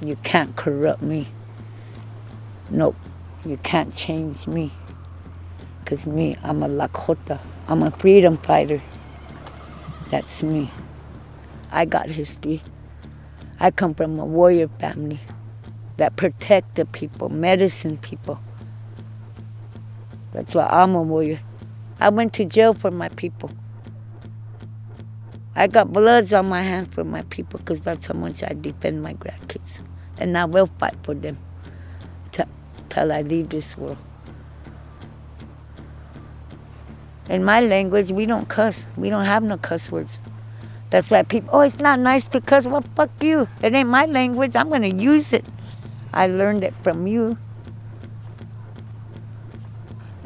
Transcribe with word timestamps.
You 0.00 0.16
can't 0.22 0.54
corrupt 0.56 1.02
me. 1.02 1.26
Nope, 2.68 2.96
you 3.44 3.56
can't 3.62 3.94
change 3.94 4.46
me. 4.46 4.70
Because 5.80 6.06
me, 6.06 6.36
I'm 6.42 6.62
a 6.62 6.68
Lakota. 6.68 7.38
I'm 7.68 7.82
a 7.82 7.90
freedom 7.90 8.36
fighter. 8.36 8.82
That's 10.10 10.42
me. 10.42 10.70
I 11.70 11.84
got 11.84 12.08
history. 12.08 12.62
I 13.58 13.70
come 13.70 13.94
from 13.94 14.18
a 14.18 14.24
warrior 14.24 14.68
family 14.68 15.20
that 15.96 16.16
protect 16.16 16.74
the 16.74 16.84
people, 16.84 17.28
medicine 17.30 17.96
people. 17.96 18.38
That's 20.32 20.54
why 20.54 20.66
I'm 20.66 20.94
a 20.94 21.02
warrior. 21.02 21.40
I 21.98 22.10
went 22.10 22.34
to 22.34 22.44
jail 22.44 22.74
for 22.74 22.90
my 22.90 23.08
people. 23.08 23.50
I 25.58 25.68
got 25.68 25.90
bloods 25.90 26.34
on 26.34 26.50
my 26.50 26.60
hands 26.60 26.92
for 26.94 27.02
my 27.02 27.22
people 27.22 27.58
because 27.58 27.80
that's 27.80 28.06
how 28.06 28.12
much 28.12 28.42
I 28.42 28.52
defend 28.52 29.02
my 29.02 29.14
grandkids. 29.14 29.80
And 30.18 30.36
I 30.36 30.44
will 30.44 30.66
fight 30.78 30.94
for 31.02 31.14
them 31.14 31.38
till 32.90 33.10
I 33.10 33.22
leave 33.22 33.48
this 33.48 33.74
world. 33.76 33.96
In 37.30 37.42
my 37.42 37.60
language, 37.60 38.12
we 38.12 38.26
don't 38.26 38.50
cuss. 38.50 38.86
We 38.98 39.08
don't 39.08 39.24
have 39.24 39.42
no 39.42 39.56
cuss 39.56 39.90
words. 39.90 40.18
That's 40.90 41.08
why 41.08 41.22
people, 41.22 41.48
oh, 41.54 41.60
it's 41.60 41.80
not 41.80 42.00
nice 42.00 42.28
to 42.28 42.42
cuss. 42.42 42.66
Well, 42.66 42.84
fuck 42.94 43.10
you. 43.22 43.48
It 43.62 43.74
ain't 43.74 43.88
my 43.88 44.04
language. 44.04 44.54
I'm 44.56 44.68
going 44.68 44.82
to 44.82 45.02
use 45.02 45.32
it. 45.32 45.44
I 46.12 46.26
learned 46.26 46.64
it 46.64 46.74
from 46.84 47.06
you. 47.06 47.38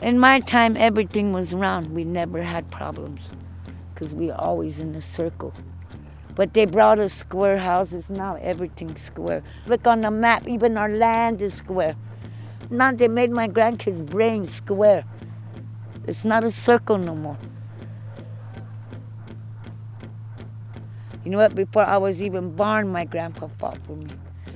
In 0.02 0.18
my 0.18 0.40
time, 0.40 0.76
everything 0.76 1.32
was 1.32 1.54
round. 1.54 1.92
We 1.92 2.02
never 2.02 2.42
had 2.42 2.68
problems 2.72 3.20
because 4.00 4.14
we 4.14 4.28
were 4.28 4.40
always 4.40 4.80
in 4.80 4.94
a 4.94 5.02
circle. 5.02 5.52
But 6.34 6.54
they 6.54 6.64
brought 6.64 6.98
us 6.98 7.12
square 7.12 7.58
houses. 7.58 8.08
Now 8.08 8.36
everything's 8.36 9.02
square. 9.02 9.42
Look 9.66 9.86
on 9.86 10.00
the 10.00 10.10
map, 10.10 10.48
even 10.48 10.78
our 10.78 10.88
land 10.88 11.42
is 11.42 11.52
square. 11.52 11.96
Now 12.70 12.92
they 12.92 13.08
made 13.08 13.30
my 13.30 13.46
grandkids' 13.46 14.06
brain 14.06 14.46
square. 14.46 15.04
It's 16.06 16.24
not 16.24 16.44
a 16.44 16.50
circle 16.50 16.96
no 16.96 17.14
more. 17.14 17.36
You 21.22 21.32
know 21.32 21.38
what? 21.38 21.54
Before 21.54 21.84
I 21.84 21.98
was 21.98 22.22
even 22.22 22.56
born, 22.56 22.88
my 22.88 23.04
grandpa 23.04 23.48
fought 23.58 23.78
for 23.86 23.96
me. 23.96 24.12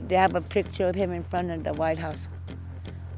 They 0.09 0.17
have 0.17 0.35
a 0.35 0.41
picture 0.41 0.89
of 0.89 0.95
him 0.95 1.13
in 1.13 1.23
front 1.25 1.51
of 1.51 1.65
the 1.65 1.75
White 1.75 1.99
House. 1.99 2.29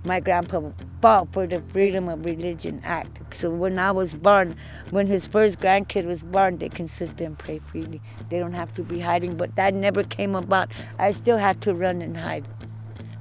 My 0.05 0.19
grandpa 0.19 0.73
fought 1.07 1.33
for 1.33 1.47
the 1.47 1.63
Freedom 1.73 2.09
of 2.09 2.25
Religion 2.25 2.81
Act. 2.83 3.33
So 3.33 3.49
when 3.49 3.79
I 3.79 3.93
was 3.93 4.13
born, 4.13 4.57
when 4.91 5.07
his 5.07 5.25
first 5.25 5.61
grandkid 5.61 6.05
was 6.05 6.21
born, 6.21 6.59
they 6.59 6.69
can 6.69 6.89
sit 6.89 7.17
there 7.17 7.29
and 7.29 7.39
pray 7.39 7.61
freely. 7.61 8.03
They 8.29 8.41
don't 8.41 8.55
have 8.55 8.75
to 8.75 8.83
be 8.83 8.99
hiding, 8.99 9.37
but 9.37 9.55
that 9.55 9.73
never 9.73 10.03
came 10.03 10.35
about. 10.35 10.73
I 10.99 11.13
still 11.13 11.39
had 11.39 11.61
to 11.61 11.75
run 11.75 12.03
and 12.03 12.17
hide. 12.17 12.49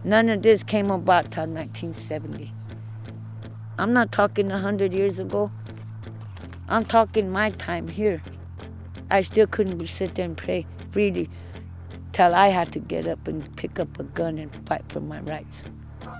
None 0.03 0.29
of 0.29 0.41
this 0.41 0.63
came 0.63 0.89
about 0.89 1.29
till 1.29 1.45
1970. 1.45 2.51
I'm 3.77 3.93
not 3.93 4.11
talking 4.11 4.49
100 4.49 4.91
years 4.91 5.19
ago. 5.19 5.51
I'm 6.67 6.85
talking 6.85 7.29
my 7.29 7.51
time 7.51 7.87
here. 7.87 8.23
I 9.11 9.21
still 9.21 9.45
couldn't 9.45 9.85
sit 9.85 10.15
there 10.15 10.25
and 10.25 10.35
pray 10.35 10.65
freely 10.89 11.29
till 12.13 12.33
I 12.33 12.47
had 12.47 12.71
to 12.71 12.79
get 12.79 13.05
up 13.05 13.27
and 13.27 13.55
pick 13.57 13.79
up 13.79 13.99
a 13.99 14.03
gun 14.05 14.39
and 14.39 14.51
fight 14.67 14.85
for 14.89 15.01
my 15.01 15.19
rights. 15.19 15.63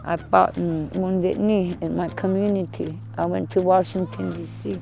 I 0.04 0.18
fought 0.18 0.58
in 0.58 0.90
Wounded 0.92 1.40
Knee 1.40 1.78
in 1.82 1.96
my 1.96 2.10
community. 2.10 2.98
I 3.18 3.26
went 3.26 3.50
to 3.52 3.62
Washington, 3.62 4.36
D.C. 4.36 4.80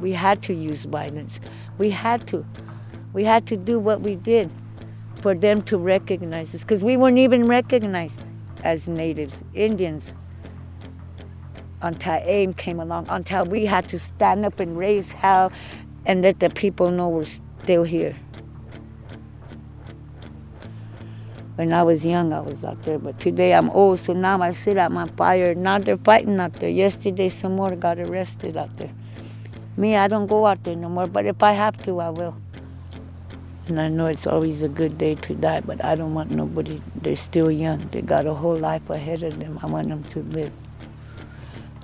We 0.00 0.12
had 0.12 0.42
to 0.44 0.54
use 0.54 0.84
violence. 0.84 1.40
We 1.78 1.90
had 1.90 2.26
to. 2.28 2.44
We 3.12 3.24
had 3.24 3.46
to 3.46 3.56
do 3.56 3.78
what 3.78 4.00
we 4.00 4.16
did 4.16 4.50
for 5.22 5.34
them 5.34 5.62
to 5.62 5.78
recognize 5.78 6.54
us 6.54 6.62
because 6.62 6.82
we 6.82 6.96
weren't 6.96 7.18
even 7.18 7.46
recognized 7.46 8.22
as 8.62 8.88
natives, 8.88 9.42
Indians, 9.54 10.12
until 11.82 12.20
AIM 12.24 12.54
came 12.54 12.80
along, 12.80 13.06
until 13.08 13.44
we 13.44 13.66
had 13.66 13.88
to 13.88 13.98
stand 13.98 14.44
up 14.44 14.60
and 14.60 14.76
raise 14.76 15.10
hell 15.10 15.52
and 16.06 16.22
let 16.22 16.40
the 16.40 16.50
people 16.50 16.90
know 16.90 17.08
we're 17.08 17.24
still 17.24 17.84
here. 17.84 18.16
When 21.56 21.72
I 21.72 21.84
was 21.84 22.04
young, 22.04 22.32
I 22.32 22.40
was 22.40 22.64
out 22.64 22.82
there, 22.82 22.98
but 22.98 23.20
today 23.20 23.54
I'm 23.54 23.70
old, 23.70 24.00
so 24.00 24.12
now 24.12 24.42
I 24.42 24.50
sit 24.50 24.76
at 24.76 24.90
my 24.90 25.06
fire. 25.06 25.54
Now 25.54 25.78
they're 25.78 25.96
fighting 25.96 26.40
out 26.40 26.54
there. 26.54 26.68
Yesterday, 26.68 27.28
some 27.28 27.54
more 27.54 27.76
got 27.76 28.00
arrested 28.00 28.56
out 28.56 28.76
there. 28.76 28.90
Me, 29.76 29.96
I 29.96 30.08
don't 30.08 30.26
go 30.26 30.46
out 30.46 30.64
there 30.64 30.74
no 30.74 30.88
more, 30.88 31.06
but 31.06 31.26
if 31.26 31.42
I 31.44 31.52
have 31.52 31.76
to, 31.84 32.00
I 32.00 32.10
will. 32.10 32.36
And 33.68 33.80
I 33.80 33.88
know 33.88 34.06
it's 34.06 34.26
always 34.26 34.62
a 34.62 34.68
good 34.68 34.98
day 34.98 35.14
to 35.14 35.34
die, 35.34 35.60
but 35.60 35.84
I 35.84 35.94
don't 35.94 36.12
want 36.12 36.32
nobody, 36.32 36.82
they're 36.96 37.14
still 37.14 37.52
young. 37.52 37.86
They 37.88 38.02
got 38.02 38.26
a 38.26 38.34
whole 38.34 38.56
life 38.56 38.90
ahead 38.90 39.22
of 39.22 39.38
them. 39.38 39.60
I 39.62 39.66
want 39.66 39.88
them 39.88 40.02
to 40.04 40.22
live. 40.22 40.52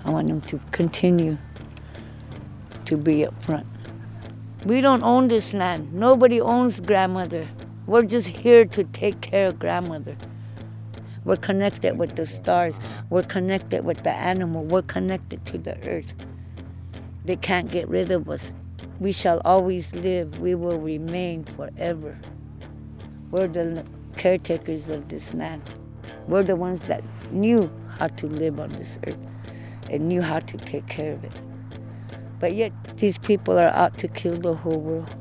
I 0.04 0.10
want 0.10 0.26
them 0.26 0.40
to 0.42 0.60
continue 0.72 1.38
to 2.86 2.96
be 2.96 3.24
up 3.24 3.40
front. 3.42 3.66
We 4.64 4.80
don't 4.80 5.04
own 5.04 5.28
this 5.28 5.54
land. 5.54 5.94
Nobody 5.94 6.40
owns 6.40 6.80
grandmother. 6.80 7.48
We're 7.90 8.04
just 8.04 8.28
here 8.28 8.64
to 8.66 8.84
take 8.84 9.20
care 9.20 9.48
of 9.48 9.58
grandmother. 9.58 10.16
We're 11.24 11.34
connected 11.34 11.98
with 11.98 12.14
the 12.14 12.24
stars. 12.24 12.76
We're 13.10 13.24
connected 13.24 13.84
with 13.84 14.04
the 14.04 14.12
animal. 14.12 14.62
We're 14.62 14.82
connected 14.82 15.44
to 15.46 15.58
the 15.58 15.76
earth. 15.88 16.14
They 17.24 17.34
can't 17.34 17.68
get 17.68 17.88
rid 17.88 18.12
of 18.12 18.30
us. 18.30 18.52
We 19.00 19.10
shall 19.10 19.42
always 19.44 19.92
live. 19.92 20.38
We 20.38 20.54
will 20.54 20.78
remain 20.78 21.42
forever. 21.42 22.16
We're 23.32 23.48
the 23.48 23.84
caretakers 24.16 24.88
of 24.88 25.08
this 25.08 25.34
land. 25.34 25.62
We're 26.28 26.44
the 26.44 26.54
ones 26.54 26.82
that 26.82 27.02
knew 27.32 27.68
how 27.98 28.06
to 28.06 28.28
live 28.28 28.60
on 28.60 28.68
this 28.68 29.00
earth 29.08 29.18
and 29.90 30.06
knew 30.06 30.22
how 30.22 30.38
to 30.38 30.56
take 30.58 30.86
care 30.86 31.14
of 31.14 31.24
it. 31.24 31.34
But 32.38 32.54
yet, 32.54 32.72
these 32.98 33.18
people 33.18 33.58
are 33.58 33.74
out 33.74 33.98
to 33.98 34.06
kill 34.06 34.36
the 34.36 34.54
whole 34.54 34.78
world. 34.78 35.12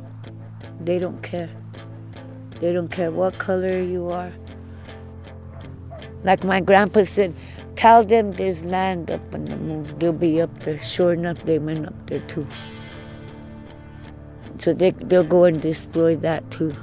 They 0.79 1.00
don't 1.00 1.24
care. 1.24 1.50
They 2.59 2.74
don't 2.74 2.90
care 2.90 3.12
what 3.12 3.38
color 3.38 3.81
you 3.81 4.09
are. 4.09 4.34
Like 6.24 6.44
my 6.44 6.59
grandpa 6.59 7.03
said, 7.03 7.34
tell 7.75 8.03
them 8.03 8.30
there's 8.30 8.64
land 8.64 9.09
up 9.09 9.34
on 9.34 9.46
the 9.46 9.56
moon. 9.56 9.96
They'll 10.00 10.12
be 10.12 10.42
up 10.42 10.59
there. 10.59 10.81
Sure 10.84 11.14
enough, 11.14 11.42
they 11.44 11.59
went 11.59 11.86
up 11.86 11.96
there 12.08 12.20
too. 12.28 12.46
So 14.58 14.74
they, 14.74 14.92
they'll 14.92 15.24
go 15.24 15.46
and 15.46 15.62
destroy 15.62 16.16
that 16.18 16.50
too. 16.52 16.74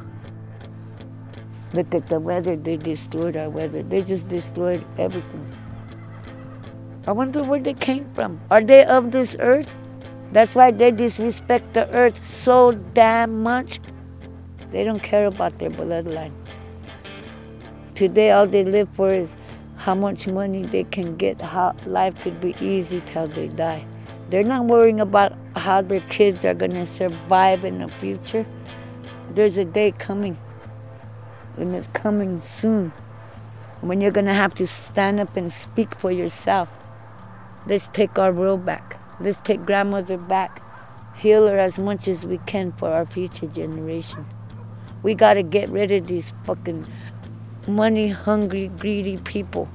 Look 1.75 1.95
at 1.95 2.09
the 2.09 2.19
weather, 2.19 2.57
they 2.57 2.79
destroyed 2.79 3.37
our 3.37 3.51
weather. 3.51 3.83
They 3.83 4.03
just 4.03 4.29
destroyed 4.29 4.83
everything. 4.97 5.47
I 7.07 7.13
wonder 7.13 7.43
where 7.43 7.61
they 7.61 7.75
came 7.75 8.11
from. 8.15 8.41
Are 8.51 8.65
they 8.65 8.85
of 8.85 9.13
this 9.13 9.37
earth? 9.41 9.75
That's 10.33 10.55
why 10.55 10.71
they 10.71 10.91
disrespect 10.91 11.75
the 11.75 11.89
earth 11.91 12.25
so 12.25 12.73
damn 12.73 13.43
much. 13.43 13.79
They 14.73 14.85
don't 14.85 15.03
care 15.03 15.27
about 15.27 15.59
their 15.59 15.71
bloodline. 15.71 16.33
Today, 17.95 18.31
all 18.31 18.47
they 18.47 18.65
live 18.65 18.89
for 18.95 19.11
is 19.11 19.31
how 19.77 19.95
much 19.95 20.27
money 20.27 20.63
they 20.65 20.85
can 20.85 21.17
get, 21.17 21.41
how 21.41 21.75
life 21.87 22.15
could 22.23 22.41
be 22.41 22.55
easy 22.61 23.01
till 23.07 23.29
they 23.29 23.49
die. 23.49 23.87
They're 24.29 24.43
not 24.43 24.65
worrying 24.65 25.01
about 25.01 25.33
how 25.55 25.83
their 25.83 26.01
kids 26.01 26.45
are 26.45 26.55
going 26.55 26.73
to 26.73 26.87
survive 26.87 27.65
in 27.65 27.79
the 27.79 27.89
future. 27.89 28.45
There's 29.31 29.57
a 29.57 29.65
day 29.65 29.93
coming, 29.93 30.37
and 31.57 31.75
it's 31.75 31.89
coming 31.89 32.43
soon, 32.59 32.93
when 33.83 34.01
you're 34.01 34.11
going 34.11 34.27
to 34.27 34.35
have 34.35 34.55
to 34.55 34.67
stand 34.67 35.21
up 35.21 35.37
and 35.37 35.53
speak 35.53 35.95
for 35.95 36.11
yourself. 36.11 36.69
Let's 37.67 37.89
take 37.89 38.19
our 38.19 38.33
world 38.33 38.65
back. 38.65 38.99
Let's 39.21 39.41
take 39.41 39.65
grandmother 39.65 40.19
back. 40.19 40.63
Heal 41.17 41.47
her 41.47 41.59
as 41.59 41.79
much 41.79 42.09
as 42.09 42.27
we 42.27 42.39
can 42.47 42.73
for 42.73 42.91
our 42.91 43.07
future 43.07 43.47
generation. 43.47 44.27
We 45.07 45.15
got 45.15 45.35
to 45.35 45.45
get 45.45 45.69
rid 45.69 45.93
of 45.93 46.09
these 46.09 46.33
fucking 46.47 46.85
money 47.69 48.09
hungry, 48.09 48.67
greedy 48.77 49.19
people. 49.19 49.69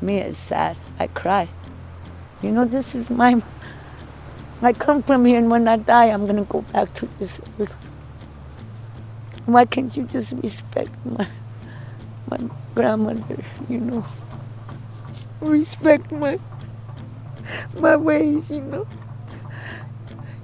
Me, 0.00 0.16
it's 0.16 0.38
sad. 0.38 0.78
I 0.98 1.08
cry. 1.08 1.46
You 2.40 2.52
know, 2.52 2.64
this 2.64 2.94
is 2.94 3.10
my. 3.10 3.42
I 4.62 4.72
come 4.72 5.02
from 5.02 5.26
here, 5.26 5.36
and 5.36 5.50
when 5.50 5.68
I 5.68 5.76
die, 5.76 6.06
I'm 6.06 6.26
gonna 6.26 6.44
go 6.44 6.62
back 6.72 6.94
to 6.94 7.08
this 7.18 7.38
earth. 7.60 7.74
Why 9.44 9.66
can't 9.66 9.94
you 9.94 10.04
just 10.04 10.32
respect 10.32 10.92
my 11.04 11.28
my 12.30 12.38
grandmother? 12.74 13.44
You 13.68 13.80
know, 13.80 14.06
respect 15.42 16.10
my 16.10 16.38
my 17.76 17.94
ways. 17.94 18.50
You 18.50 18.62
know, 18.62 18.86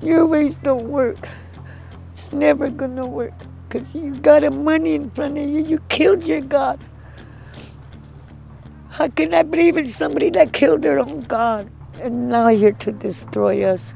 your 0.03 0.27
ways 0.27 0.57
don't 0.57 0.91
work. 0.91 1.27
Never 2.35 2.71
gonna 2.71 3.07
work 3.07 3.35
because 3.69 3.95
you 3.95 4.15
got 4.17 4.45
a 4.45 4.53
money 4.53 4.97
in 4.97 5.11
front 5.13 5.39
of 5.39 5.45
you. 5.49 5.63
You 5.65 5.81
killed 5.91 6.25
your 6.25 6.43
God. 6.43 6.81
How 8.91 9.09
can 9.09 9.35
I 9.35 9.43
believe 9.45 9.77
in 9.79 9.89
somebody 9.89 10.31
that 10.31 10.53
killed 10.53 10.83
their 10.83 11.01
own 11.01 11.21
God? 11.23 11.71
and 12.03 12.29
now 12.29 12.49
you're 12.51 12.73
to 12.73 12.93
destroy 12.93 13.65
us. 13.65 13.95